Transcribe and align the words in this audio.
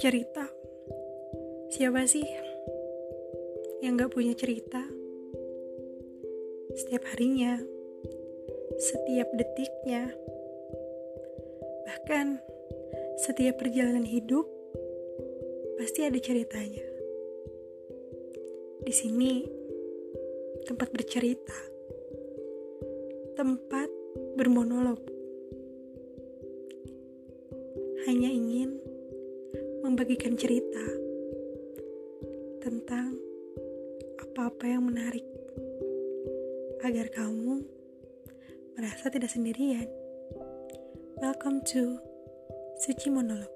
Cerita 0.00 0.48
Siapa 1.70 2.02
sih 2.08 2.24
yang 3.84 3.94
gak 4.00 4.10
punya 4.10 4.34
cerita? 4.34 4.82
Setiap 6.74 7.04
harinya, 7.14 7.60
setiap 8.80 9.28
detiknya, 9.36 10.10
bahkan 11.86 12.42
setiap 13.22 13.62
perjalanan 13.62 14.02
hidup 14.02 14.48
pasti 15.78 16.02
ada 16.02 16.18
ceritanya. 16.18 16.82
Di 18.82 18.94
sini 18.96 19.46
tempat 20.66 20.90
bercerita, 20.90 21.60
tempat 23.38 23.92
bermonolog 24.34 25.00
hanya 28.10 28.32
ingin 28.32 28.89
membagikan 29.90 30.38
cerita 30.38 30.86
tentang 32.62 33.10
apa-apa 34.22 34.62
yang 34.70 34.86
menarik 34.86 35.26
agar 36.86 37.10
kamu 37.10 37.66
merasa 38.78 39.10
tidak 39.10 39.34
sendirian. 39.34 39.90
Welcome 41.18 41.66
to 41.74 41.98
Suci 42.86 43.10
Monolog. 43.10 43.50